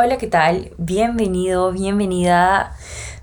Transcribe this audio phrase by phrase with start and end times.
[0.00, 0.70] Hola, ¿qué tal?
[0.78, 2.72] Bienvenido, bienvenida,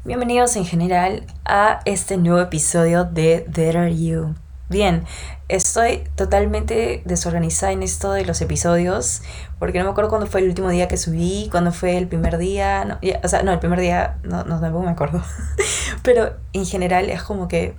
[0.03, 4.35] bienvenidos en general a este nuevo episodio de There Are You.
[4.67, 5.05] Bien,
[5.47, 9.21] estoy totalmente desorganizada en esto de los episodios,
[9.57, 12.37] porque no me acuerdo cuándo fue el último día que subí, cuándo fue el primer
[12.37, 15.23] día, no, o sea, no, el primer día, no, no tampoco me acuerdo,
[16.03, 17.77] pero en general es como que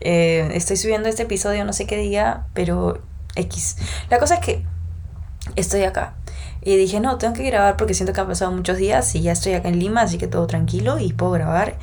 [0.00, 3.00] eh, estoy subiendo este episodio no sé qué día, pero
[3.34, 3.78] X.
[4.10, 4.66] La cosa es que
[5.56, 6.16] estoy acá
[6.66, 9.30] y dije, no, tengo que grabar porque siento que han pasado muchos días y ya
[9.30, 11.76] estoy acá en Lima, así que todo tranquilo y puedo grabar.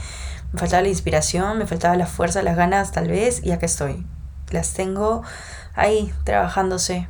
[0.51, 4.05] Me faltaba la inspiración, me faltaba la fuerza, las ganas tal vez, y acá estoy.
[4.51, 5.23] Las tengo
[5.73, 7.07] ahí trabajándose,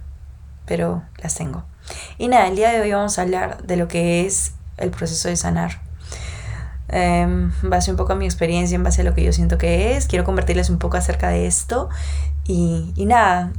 [0.67, 1.63] pero las tengo.
[2.19, 5.27] Y nada, el día de hoy vamos a hablar de lo que es el proceso
[5.29, 5.81] de sanar.
[6.89, 9.97] en base un poco a mi experiencia, en base a lo que yo siento que
[9.97, 11.89] es, quiero convertirles un poco acerca de esto.
[12.45, 13.51] Y, y nada,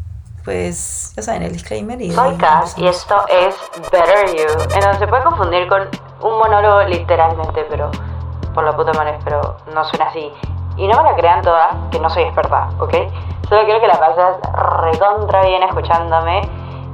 [0.45, 2.01] pues ya saben, el disclaimer.
[2.01, 3.57] Y Soy Cass y esto es
[3.91, 5.89] Better You, en donde se puede confundir con
[6.23, 7.91] un monólogo literalmente, pero
[8.53, 10.31] por la puta madre, pero no suena así.
[10.77, 12.95] Y no me la crean todas, que no soy experta, ¿ok?
[13.49, 14.37] Solo quiero que la pases
[14.83, 16.43] recontra bien escuchándome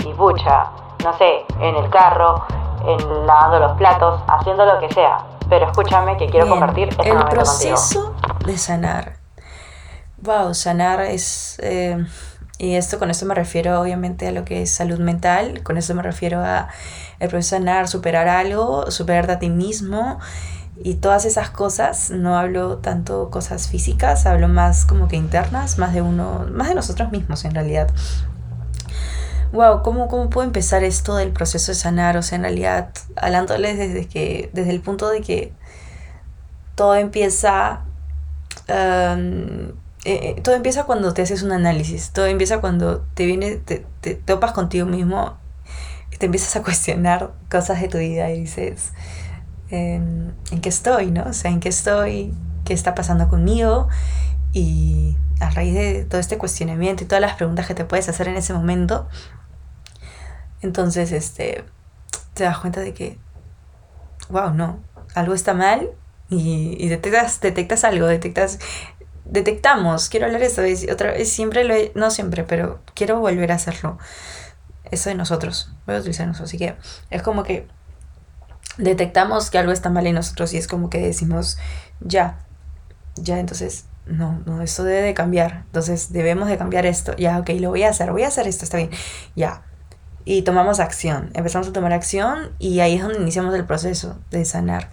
[0.04, 0.66] y pucha,
[1.02, 2.44] no sé, en el carro,
[2.86, 5.24] en lavando los platos, haciendo lo que sea.
[5.48, 9.14] Pero escúchame que quiero compartir este El proceso de sanar.
[10.18, 11.58] Wow, sanar es...
[11.62, 12.04] Eh,
[12.60, 15.94] y esto con esto me refiero obviamente a lo que es salud mental, con esto
[15.94, 16.68] me refiero a
[17.18, 20.20] el proceso de sanar, superar algo, superarte a ti mismo
[20.76, 22.10] y todas esas cosas.
[22.10, 26.74] No hablo tanto cosas físicas, hablo más como que internas, más de uno, más de
[26.74, 27.90] nosotros mismos en realidad.
[29.52, 32.18] Wow, ¿cómo, cómo puedo empezar esto del proceso de sanar?
[32.18, 35.54] O sea, en realidad, hablándoles desde que, desde el punto de que
[36.74, 37.84] todo empieza
[38.68, 43.56] um, eh, eh, todo empieza cuando te haces un análisis, todo empieza cuando te viene,
[43.56, 45.36] te, te, topas contigo mismo,
[46.18, 48.92] te empiezas a cuestionar cosas de tu vida y dices,
[49.70, 51.10] ¿en, ¿en qué estoy?
[51.10, 51.24] ¿no?
[51.24, 52.34] O sea, ¿en qué estoy?
[52.64, 53.88] ¿Qué está pasando conmigo?
[54.52, 58.28] Y a raíz de todo este cuestionamiento y todas las preguntas que te puedes hacer
[58.28, 59.08] en ese momento,
[60.62, 61.64] entonces este,
[62.34, 63.18] te das cuenta de que,
[64.30, 64.78] wow, no,
[65.14, 65.90] algo está mal
[66.28, 68.58] y, y detectas, detectas algo, detectas
[69.30, 73.56] detectamos, quiero hablar eso, otra vez, siempre lo he, no siempre, pero quiero volver a
[73.56, 73.98] hacerlo.
[74.90, 76.76] Eso de nosotros, voy a utilizar nosotros, así que
[77.10, 77.68] es como que
[78.76, 81.58] detectamos que algo está mal en nosotros y es como que decimos,
[82.00, 82.38] ya,
[83.14, 87.50] ya, entonces, no, no, esto debe de cambiar, entonces debemos de cambiar esto, ya, ok,
[87.60, 88.90] lo voy a hacer, voy a hacer esto, está bien,
[89.36, 89.62] ya.
[90.24, 94.44] Y tomamos acción, empezamos a tomar acción y ahí es donde iniciamos el proceso de
[94.44, 94.90] sanar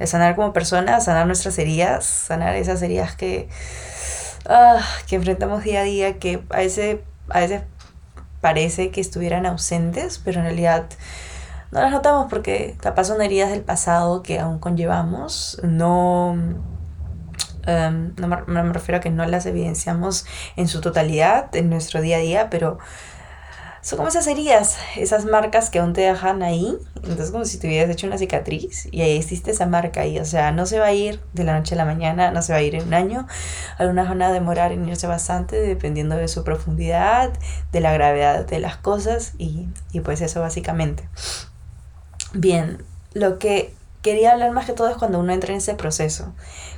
[0.00, 3.50] de sanar como personas, sanar nuestras heridas, sanar esas heridas que,
[4.48, 7.62] ah, que enfrentamos día a día, que a veces, a veces
[8.40, 10.86] parece que estuvieran ausentes, pero en realidad
[11.70, 16.34] no las notamos porque capaz son heridas del pasado que aún conllevamos, no,
[17.66, 20.24] em, no, me, me, refiero a que no las evidenciamos
[20.56, 22.78] en su totalidad en nuestro día a día, pero
[23.82, 26.76] son como esas heridas, esas marcas que aún te dejan ahí.
[26.96, 30.18] Entonces, como si te hubieras hecho una cicatriz y ahí existe esa marca ahí.
[30.18, 32.52] O sea, no se va a ir de la noche a la mañana, no se
[32.52, 33.26] va a ir en un año.
[33.78, 37.32] Algunas van a demorar en irse bastante dependiendo de su profundidad,
[37.72, 41.08] de la gravedad de las cosas y, y pues eso básicamente.
[42.34, 46.32] Bien, lo que quería hablar más que todo es cuando uno entra en ese proceso.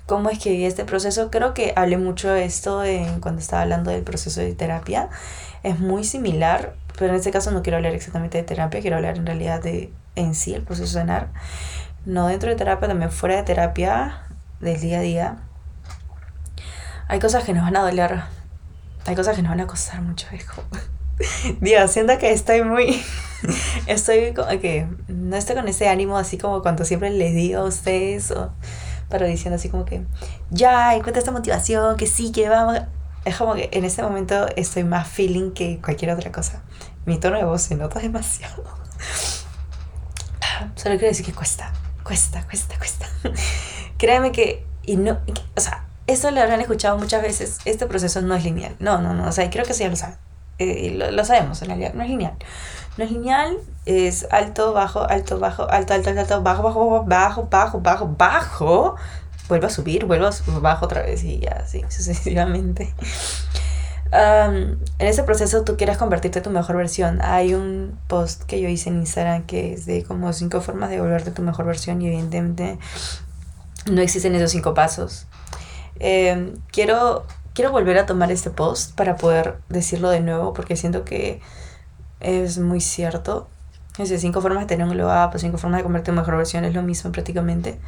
[0.06, 1.30] ¿Cómo es que vive este proceso?
[1.30, 5.08] Creo que hablé mucho de esto en, cuando estaba hablando del proceso de terapia.
[5.62, 9.16] Es muy similar pero en este caso no quiero hablar exactamente de terapia, quiero hablar
[9.16, 11.28] en realidad de en sí el proceso de sanar.
[12.04, 14.22] No dentro de terapia, también fuera de terapia,
[14.60, 15.36] del día a día.
[17.08, 18.22] Hay cosas que nos van a doler,
[19.06, 20.62] hay cosas que nos van a costar mucho, hijo.
[21.60, 23.02] Dios, siento que estoy muy.
[23.86, 24.86] estoy como que.
[25.08, 28.52] No estoy con ese ánimo así como cuando siempre les digo a ustedes, o,
[29.08, 30.02] pero diciendo así como que.
[30.50, 32.80] Ya, encuentra esta motivación, que sí, que vamos.
[33.24, 36.62] Es como que en este momento estoy más feeling que cualquier otra cosa.
[37.06, 38.64] Mi tono de voz se nota demasiado.
[40.74, 41.72] Solo quiero decir que cuesta,
[42.02, 43.06] cuesta, cuesta, cuesta.
[43.98, 45.20] Créeme que, y no,
[45.56, 48.76] o sea, esto lo habrán escuchado muchas veces, este proceso no es lineal.
[48.80, 50.16] No, no, no, o sea, creo que sí ya lo saben.
[50.58, 52.34] Eh, lo, lo, sabemos en realidad, no es lineal.
[52.96, 57.80] No es lineal, es alto, bajo, alto, bajo, alto, alto, alto, bajo, bajo, bajo, bajo,
[57.80, 58.96] bajo, bajo,
[59.48, 62.94] vuelvo a subir, vuelvo a subir, bajo otra vez y ya, así sucesivamente
[64.12, 67.20] en ese proceso tú quieres convertirte en tu mejor versión.
[67.22, 71.00] Hay un post que yo hice en Instagram que es de como cinco formas de
[71.00, 72.78] volverte tu mejor versión y evidentemente
[73.90, 75.26] no existen esos cinco pasos.
[75.98, 77.24] Em, quiero,
[77.54, 81.40] quiero volver a tomar este post para poder decirlo de nuevo porque siento que
[82.20, 83.48] es muy cierto.
[83.98, 86.64] Ese cinco formas de tener un glow up, cinco formas de convertirte en mejor versión
[86.64, 87.78] es lo mismo prácticamente.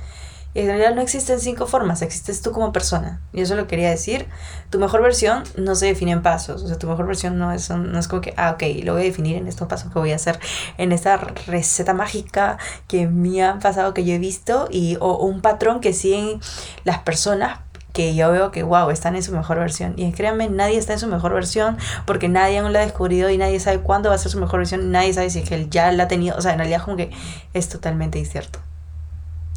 [0.55, 3.21] Y en realidad no existen cinco formas, existes tú como persona.
[3.33, 4.29] Y eso lo quería decir.
[4.71, 6.63] Tu mejor versión no se define en pasos.
[6.63, 9.03] O sea, tu mejor versión no es, no es como que, ah, ok, lo voy
[9.03, 10.39] a definir en estos pasos que voy a hacer,
[10.79, 15.41] en esta receta mágica que me han pasado, que yo he visto, y, o, un
[15.41, 16.41] patrón que siguen
[16.85, 17.59] las personas
[17.93, 19.95] que yo veo que, wow, están en su mejor versión.
[19.97, 23.39] Y créanme, nadie está en su mejor versión porque nadie aún la ha descubrido y
[23.39, 24.93] nadie sabe cuándo va a ser su mejor versión.
[24.93, 26.37] Nadie sabe si es que él ya la ha tenido.
[26.37, 27.11] O sea, en realidad como que
[27.55, 28.59] es totalmente incierto.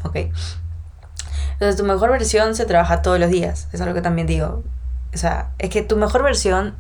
[0.04, 0.18] ¿Ok?
[1.58, 4.64] Entonces tu mejor versión se trabaja todos los días, es algo que también digo.
[5.14, 6.76] O sea, es que tu mejor versión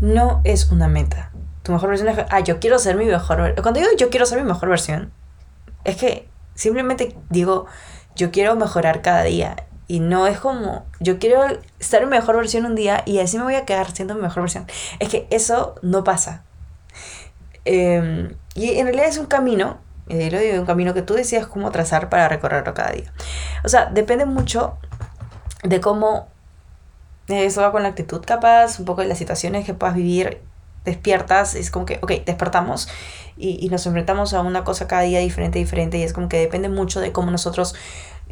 [0.00, 1.32] no es una meta.
[1.64, 3.62] Tu mejor versión es, ah, yo quiero ser mi mejor versión.
[3.62, 5.12] Cuando digo yo quiero ser mi mejor versión,
[5.84, 7.66] es que simplemente digo,
[8.14, 9.56] yo quiero mejorar cada día.
[9.88, 11.42] Y no es como, yo quiero
[11.80, 14.42] ser mi mejor versión un día y así me voy a quedar siendo mi mejor
[14.42, 14.66] versión.
[15.00, 16.44] Es que eso no pasa.
[17.64, 21.46] Em, y en realidad es un camino y lo digo, un camino que tú decías
[21.46, 23.12] cómo trazar para recorrerlo cada día.
[23.64, 24.78] O sea, depende mucho
[25.62, 26.28] de cómo
[27.28, 30.40] eso va con la actitud capaz, un poco de las situaciones que puedas vivir
[30.84, 32.88] despiertas, es como que, ok, despertamos
[33.36, 36.38] y, y, nos enfrentamos a una cosa cada día diferente, diferente, y es como que
[36.38, 37.74] depende mucho de cómo nosotros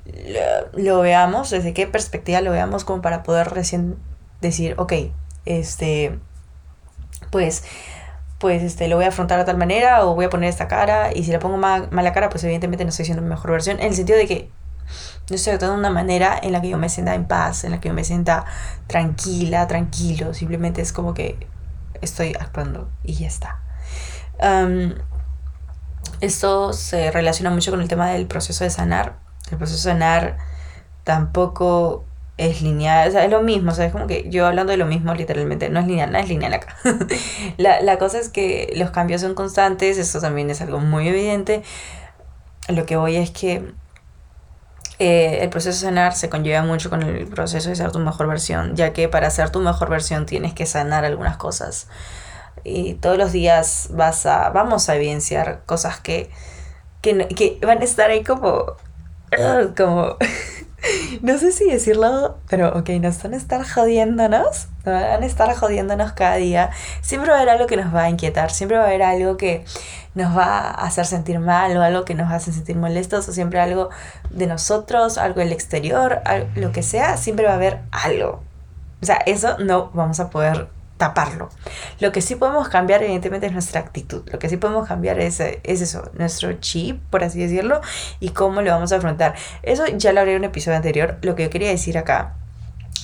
[0.04, 3.96] lo, lo, veamos, desde qué perspectiva lo veamos, como para poder recién
[4.40, 4.92] decir, ok,
[5.44, 6.18] este,
[7.30, 7.64] pues
[8.40, 11.12] pues este, lo voy a afrontar de tal manera o voy a poner esta cara
[11.14, 13.88] y si le pongo mala cara, pues evidentemente no estoy siendo mi mejor versión, en
[13.88, 14.50] el sentido de que
[15.28, 17.72] no estoy actuando de una manera en la que yo me sienta en paz, en
[17.72, 18.46] la que yo me sienta
[18.86, 21.46] tranquila, tranquilo, simplemente es como que
[22.00, 23.60] estoy actuando y ya está.
[26.22, 29.18] esto se relaciona mucho con el tema del proceso de sanar.
[29.50, 30.38] El proceso de sanar
[31.04, 32.06] tampoco
[32.40, 34.78] es lineal, o sea, es lo mismo, o sea, es como que yo hablando de
[34.78, 36.74] lo mismo literalmente, no es lineal, nada es lineal acá.
[37.58, 41.62] la, la cosa es que los cambios son constantes, eso también es algo muy evidente.
[42.68, 43.74] Lo que voy es que
[44.98, 48.26] eh, el proceso de sanar se conlleva mucho con el proceso de ser tu mejor
[48.26, 51.88] versión, ya que para ser tu mejor versión tienes que sanar algunas cosas.
[52.64, 56.30] Y todos los días vas a, vamos a evidenciar cosas que,
[57.02, 58.76] que, que van a estar ahí como,
[59.76, 60.16] como
[61.22, 65.54] no sé si decirlo, pero ok, nos van a estar jodiéndonos, nos van a estar
[65.54, 66.70] jodiéndonos cada día.
[67.02, 69.36] Siempre va a haber algo que nos va a inquietar, siempre va a haber algo
[69.36, 69.64] que
[70.14, 73.60] nos va a hacer sentir mal o algo que nos hace sentir molestos o siempre
[73.60, 73.90] algo
[74.30, 76.20] de nosotros, algo del exterior,
[76.56, 78.42] lo que sea, siempre va a haber algo.
[79.02, 80.68] O sea, eso no vamos a poder
[81.00, 81.48] taparlo.
[81.98, 84.22] Lo que sí podemos cambiar, evidentemente, es nuestra actitud.
[84.30, 87.80] Lo que sí podemos cambiar es, es eso, nuestro chip, por así decirlo,
[88.20, 89.34] y cómo lo vamos a afrontar.
[89.62, 91.16] Eso ya lo hablé en un episodio anterior.
[91.22, 92.34] Lo que yo quería decir acá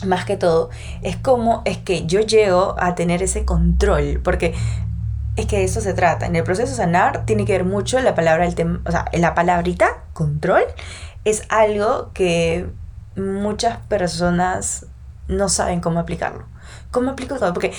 [0.04, 0.68] más que todo,
[1.00, 4.54] es cómo es que yo llego a tener ese control, porque
[5.36, 6.26] es que de eso se trata.
[6.26, 9.34] En el proceso de sanar tiene que ver mucho la palabra, el o sea, la
[9.34, 10.64] palabrita control
[11.24, 12.68] es algo que
[13.16, 14.86] muchas personas
[15.28, 16.44] no saben cómo aplicarlo.
[16.96, 17.52] ¿Cómo aplico todo?
[17.52, 17.74] Porque,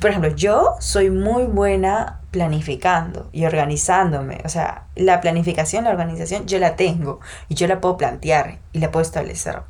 [0.00, 4.40] por ejemplo, yo soy muy buena planificando y organizándome.
[4.42, 8.78] O sea, la planificación, la organización, yo la tengo y yo la puedo plantear y
[8.78, 9.60] la puedo establecer.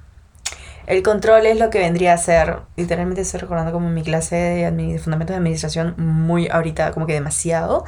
[0.86, 4.98] El control es lo que vendría a ser, literalmente estoy recordando como mi clase de,
[5.00, 7.84] fundamentos de administración muy ahorita, como que demasiado,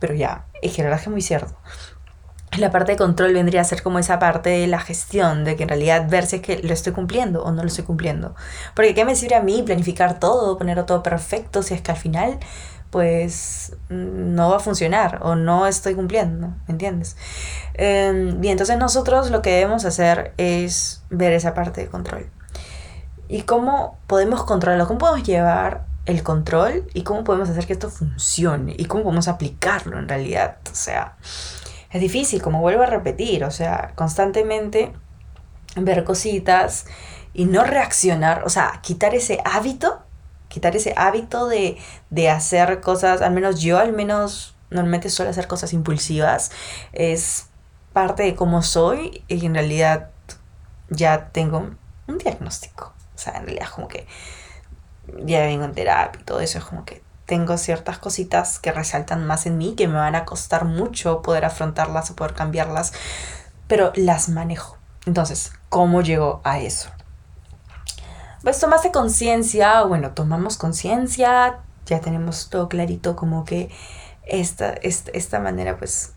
[0.00, 1.56] pero ya, es que la verdad es que es muy cierto
[2.58, 5.62] la parte de control vendría a ser como esa parte de la gestión, de que
[5.62, 8.34] en realidad ver si es que lo estoy cumpliendo o no lo estoy cumpliendo.
[8.74, 11.96] Porque ¿qué me sirve a mí planificar todo, ponerlo todo perfecto, si es que al
[11.96, 12.38] final
[12.90, 17.16] pues no va a funcionar o no estoy cumpliendo, ¿me entiendes?
[17.72, 22.28] Eh, bien, entonces nosotros lo que debemos hacer es ver esa parte de control.
[23.28, 24.86] ¿Y cómo podemos controlarlo?
[24.86, 26.86] ¿Cómo podemos llevar el control?
[26.92, 28.74] ¿Y cómo podemos hacer que esto funcione?
[28.76, 30.58] ¿Y cómo podemos aplicarlo en realidad?
[30.70, 31.16] O sea,
[31.92, 34.92] es difícil, como vuelvo a repetir, o sea, constantemente
[35.76, 36.86] ver cositas
[37.34, 40.02] y no reaccionar, o sea, quitar ese hábito,
[40.48, 41.78] quitar ese hábito de,
[42.10, 46.50] de hacer cosas, al menos yo al menos normalmente suelo hacer cosas impulsivas,
[46.92, 47.48] es
[47.92, 50.10] parte de cómo soy y en realidad
[50.88, 51.70] ya tengo
[52.06, 54.06] un diagnóstico, o sea, en realidad como que
[55.24, 59.26] ya vengo en terapia y todo eso, es como que tengo ciertas cositas que resaltan
[59.26, 62.92] más en mí, que me van a costar mucho poder afrontarlas o poder cambiarlas,
[63.66, 64.76] pero las manejo.
[65.06, 66.90] Entonces, ¿cómo llego a eso?
[68.42, 73.70] Pues tomaste conciencia, bueno, tomamos conciencia, ya tenemos todo clarito como que
[74.26, 76.12] esta, esta, esta manera, pues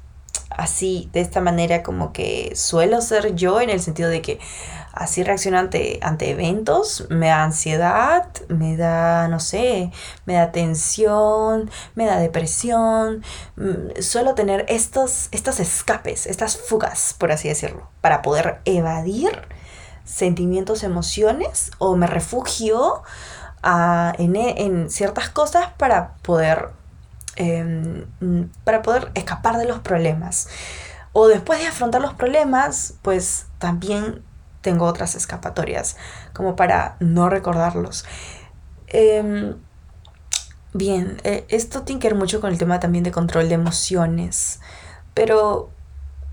[0.49, 4.37] así, de esta manera como que suelo ser yo en el sentido de que
[4.95, 5.99] así reacciono ante,
[6.29, 9.91] eventos, me da ansiedad, me da, no sé,
[10.25, 13.23] me da tensión, me da depresión.
[13.57, 19.47] Mm, suelo tener estos, estos escapes, estas fugas, por así decirlo, para poder evadir
[20.05, 23.03] sentimientos, emociones, o me refugio
[24.17, 26.69] en, en, ciertas cosas para poder,
[27.35, 28.05] em,
[28.63, 30.47] para poder escapar de los problemas.
[31.11, 34.23] O después de afrontar los problemas, pues también
[34.65, 35.95] tengo otras escapatorias,
[36.33, 38.03] como para no recordarlos.
[38.87, 39.55] Em,
[40.73, 44.59] bien, eh, esto tiene que ver mucho con el tema también de control de emociones,
[45.13, 45.69] pero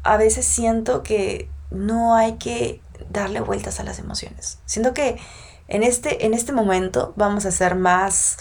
[0.02, 4.60] a veces siento que no hay que darle vueltas a las emociones.
[4.64, 5.18] Siento que
[5.68, 8.38] en este, en este momento vamos a ser más,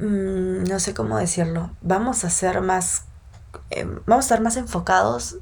[0.00, 3.04] mm, no sé cómo decirlo, vamos a ser más,
[3.70, 5.38] em, vamos a estar más enfocados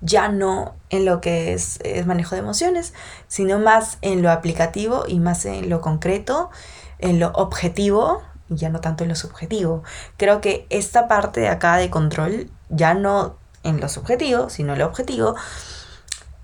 [0.00, 2.94] ya no en lo que es, manejo de emociones,
[3.28, 6.50] sino más en lo aplicativo y más en lo concreto,
[6.98, 9.82] en lo objetivo y ya no tanto en lo subjetivo.
[10.16, 14.78] Creo que esta parte de acá de control, ya no en lo subjetivo, sino en
[14.78, 15.36] lo objetivo,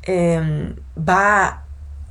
[0.03, 1.65] em, va a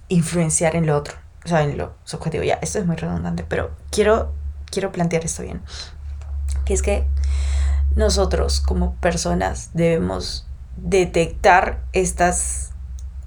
[0.09, 3.71] influenciar en lo otro o sea, en lo subjetivo, ya, esto es muy redundante, pero
[3.91, 4.33] quiero,
[4.71, 5.62] quiero plantear esto bien.
[6.65, 7.05] Que es que
[7.95, 10.47] nosotros como personas debemos
[10.77, 12.73] detectar estas,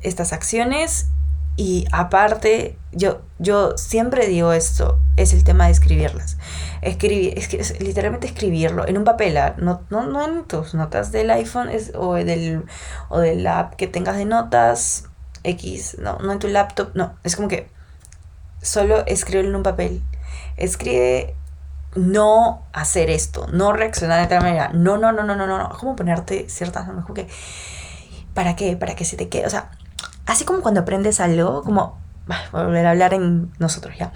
[0.02, 1.08] estas acciones
[1.56, 6.38] y aparte, yo, yo siempre digo esto, es el tema de escribirlas.
[6.82, 9.56] Escribir, es, literalmente escribirlo en un papel, ¿ah?
[9.58, 12.64] no, no, no en tus notas del iPhone es, o, del,
[13.08, 15.06] o de la app que tengas de notas
[15.42, 17.68] X, no, no en tu laptop, no, es como que
[18.62, 20.02] solo escribe en un papel.
[20.56, 21.34] Escribe
[21.94, 24.70] no hacer esto, no reaccionar de tal manera.
[24.72, 25.68] No, no, no, no, no, no.
[25.70, 27.06] Como ponerte ciertas normas.
[27.14, 27.28] que,
[28.34, 28.76] ¿Para qué?
[28.76, 29.46] Para que se te quede.
[29.46, 29.70] O sea,
[30.26, 31.98] así como cuando aprendes algo, como.
[32.52, 34.12] Volver a hablar en nosotros ya.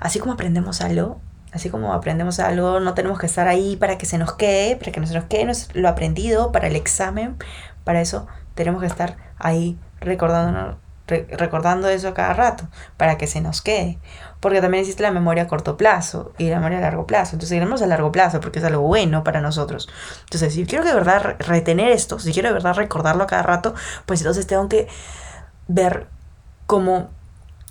[0.00, 1.20] Así como aprendemos algo,
[1.52, 4.90] así como aprendemos algo, no tenemos que estar ahí para que se nos quede, para
[4.90, 7.36] que no se nos quede lo aprendido para el examen.
[7.84, 8.26] Para eso
[8.56, 13.98] tenemos que estar ahí recordándonos recordando eso cada rato para que se nos quede.
[14.40, 17.36] Porque también existe la memoria a corto plazo y la memoria a largo plazo.
[17.36, 19.88] Entonces, queremos a largo plazo porque es algo bueno para nosotros.
[20.24, 23.74] Entonces, si quiero de verdad retener esto, si quiero de verdad recordarlo a cada rato,
[24.06, 24.88] pues entonces tengo que
[25.68, 26.06] ver
[26.66, 27.10] cómo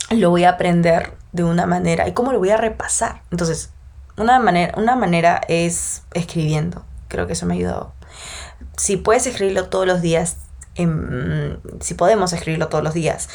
[0.09, 3.21] lo voy a aprender de una manera y cómo lo voy a repasar.
[3.31, 3.71] Entonces,
[4.17, 6.85] una manera, una manera es escribiendo.
[7.07, 7.93] Creo que eso me ha ayudado.
[8.77, 10.37] Si puedes escribirlo todos los días,
[10.75, 13.29] si podemos escribirlo todos los días,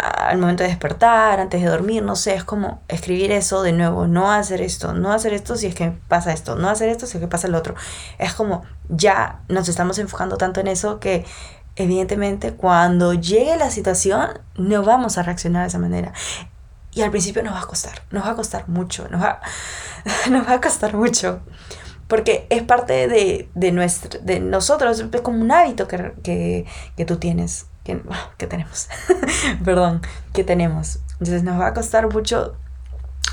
[0.00, 4.06] al momento de despertar, antes de dormir, no sé, es como escribir eso de nuevo,
[4.06, 7.18] no hacer esto, no hacer esto si es que pasa esto, no hacer esto si
[7.18, 7.74] es que pasa el otro.
[8.18, 11.24] Es como ya nos estamos enfocando tanto en eso que
[11.76, 16.12] evidentemente cuando llegue la situación no vamos a reaccionar de esa manera.
[16.92, 19.40] Y al principio nos va a costar, nos va a costar mucho, nos va,
[20.30, 21.42] nos va a costar mucho
[22.10, 27.04] porque es parte de, de, nuestro, de nosotros, es como un hábito que, que, que
[27.04, 28.02] tú tienes, que,
[28.36, 28.88] que tenemos,
[29.64, 30.02] perdón,
[30.32, 30.98] que tenemos.
[31.12, 32.56] Entonces nos va a costar mucho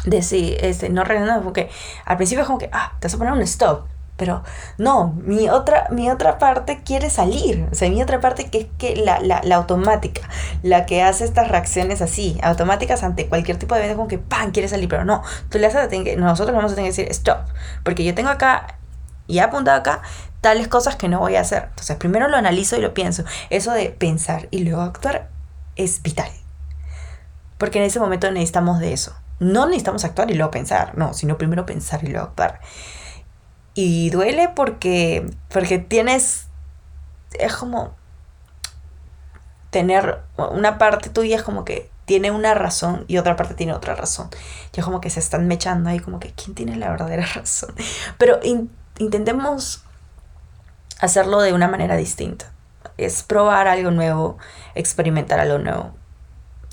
[0.05, 1.71] decir, este, no reaccionar, porque
[2.05, 3.87] al principio es como que, ah, te vas a poner un stop,
[4.17, 4.43] pero
[4.79, 7.67] no, mi otra, mi otra parte quiere salir.
[7.71, 10.21] O sea, mi otra parte que es que la, la, la automática,
[10.63, 14.51] la que hace estas reacciones así, automáticas ante cualquier tipo de evento, como que ¡pam!
[14.51, 14.89] quiere salir.
[14.89, 17.45] Pero no, tú le haces, nosotros vamos a tener que decir stop.
[17.83, 18.77] Porque yo tengo acá
[19.27, 20.01] y he apuntado acá
[20.41, 21.65] tales cosas que no voy a hacer.
[21.69, 23.23] Entonces, primero lo analizo y lo pienso.
[23.51, 25.29] Eso de pensar y luego actuar
[25.75, 26.29] es vital.
[27.57, 29.15] Porque en ese momento necesitamos de eso.
[29.39, 32.59] No necesitamos actuar y luego pensar, no, sino primero pensar y luego actuar.
[33.79, 36.47] Y duele porque, porque tienes,
[37.37, 37.93] es como
[39.69, 43.93] tener una parte tuya es como que tiene una razón y otra parte tiene otra
[43.93, 44.31] razón.
[44.73, 47.75] Ya como que se están mechando ahí como que quién tiene la verdadera razón.
[48.17, 48.39] Pero
[48.97, 49.83] intentemos
[50.99, 52.51] hacerlo de una manera distinta.
[52.97, 54.39] Es probar algo nuevo,
[54.73, 55.91] experimentar algo nuevo.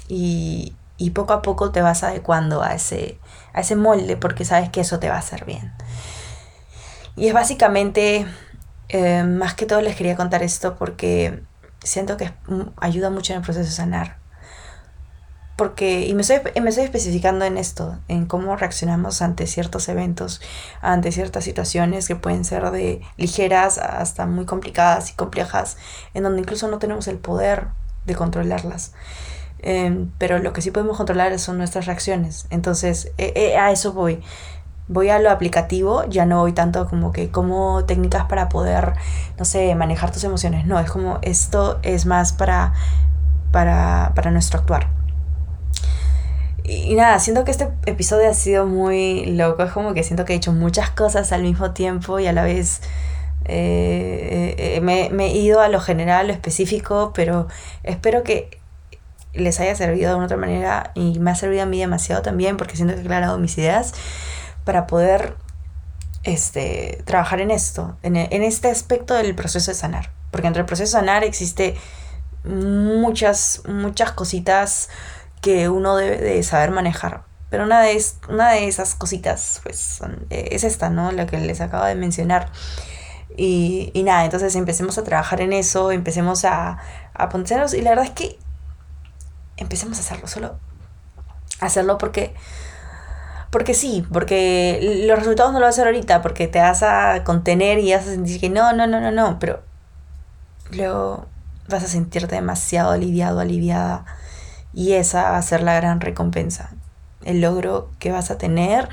[0.08, 3.18] Y, y poco a poco te vas adecuando a ese,
[3.52, 5.74] a ese molde porque sabes que eso te va a hacer bien.
[7.16, 8.26] Y es básicamente,
[8.88, 11.42] eh, más que todo les quería contar esto porque
[11.82, 12.32] siento que
[12.76, 14.18] ayuda mucho en el proceso de sanar.
[15.56, 20.40] Porque, y me estoy, me estoy especificando en esto, en cómo reaccionamos ante ciertos eventos,
[20.80, 25.76] ante ciertas situaciones que pueden ser de ligeras hasta muy complicadas y complejas,
[26.12, 27.68] en donde incluso no tenemos el poder
[28.04, 28.94] de controlarlas.
[29.60, 32.46] Em, pero lo que sí podemos controlar son nuestras reacciones.
[32.50, 34.22] Entonces, eh, eh, a eso voy
[34.88, 38.94] voy a lo aplicativo, ya no voy tanto como que como técnicas para poder,
[39.38, 40.66] no sé, manejar tus emociones.
[40.66, 42.72] No, es como esto es más para
[43.54, 44.88] para, para nuestro actuar.
[46.64, 49.62] Y, nada, siento que este episodio ha sido muy loco.
[49.62, 52.42] Es como que siento que he hecho muchas cosas al mismo tiempo y a la
[52.42, 52.80] vez
[53.44, 57.46] eh, eh, me, me, he ido a lo general, lo específico, pero
[57.84, 58.58] espero que
[59.34, 62.56] les haya servido de una otra manera y me ha servido a mí demasiado también
[62.56, 63.94] porque siento que he aclarado mis ideas
[64.64, 65.36] para poder
[66.22, 70.10] este, trabajar en esto, en, en este aspecto del proceso de sanar.
[70.30, 71.76] Porque entre el proceso de sanar existe
[72.44, 74.88] muchas, muchas cositas
[75.40, 77.24] que uno debe de saber manejar.
[77.50, 81.12] Pero una de, una de esas cositas, pues, eh, es esta, ¿no?
[81.12, 82.50] La que les acabo de mencionar.
[83.36, 86.78] Y, y nada, entonces empecemos a trabajar en eso, empecemos a,
[87.14, 87.74] a ponernos.
[87.74, 88.38] Y la verdad es que
[89.56, 90.58] empecemos a hacerlo, solo
[91.60, 92.34] hacerlo porque.
[93.54, 97.22] Porque sí, porque los resultados no lo vas a hacer ahorita, porque te vas a
[97.22, 99.62] contener y vas a sentir que no, no, no, no, no, pero
[100.72, 101.26] luego
[101.68, 104.06] vas a sentirte demasiado aliviado, aliviada
[104.72, 106.72] y esa va a ser la gran recompensa,
[107.24, 108.88] el logro que vas a tener,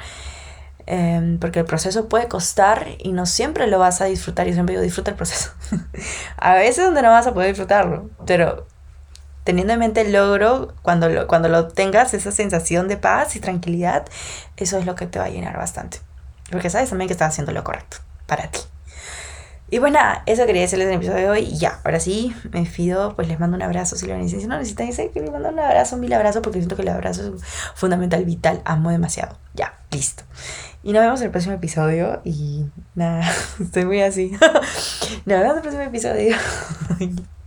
[0.86, 4.46] em, porque el proceso puede costar y no siempre lo vas a disfrutar.
[4.46, 5.50] Yo siempre digo, disfruta el proceso.
[6.38, 8.68] a veces donde no vas a poder disfrutarlo, pero
[9.44, 13.40] teniendo en mente el logro, cuando lo, cuando lo tengas, esa sensación de paz y
[13.40, 14.06] tranquilidad,
[14.58, 16.00] eso es lo que te va a llenar bastante.
[16.52, 18.60] Porque sabes también que estás haciendo lo correcto para ti.
[19.74, 21.40] Y pues nada, eso quería decirles en el episodio de hoy.
[21.46, 23.16] Y ya, ahora sí, me despido.
[23.16, 24.42] Pues les mando un abrazo si lo necesitan.
[24.42, 26.90] Si no necesitan, dice que les mando un abrazo, mil abrazos, porque siento que el
[26.90, 27.42] abrazo es
[27.74, 28.62] fundamental, vital.
[28.66, 29.38] Amo demasiado.
[29.54, 30.24] Ya, listo.
[30.84, 32.22] Y nos vemos en el próximo episodio.
[32.26, 33.24] Y nada,
[33.62, 34.32] estoy muy así.
[35.26, 36.36] nos vemos en el próximo episodio.